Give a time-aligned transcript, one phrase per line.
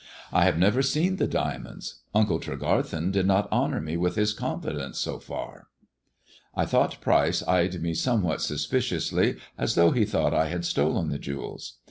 [0.33, 1.99] I have never seen the diamonds.
[2.15, 5.67] Uncle Tregarthen did not honour me with his confidence so far."
[6.55, 11.19] I thought Pryce eyed me somewhat suspiciously, as though he thought I had stolen the
[11.19, 11.77] jewels.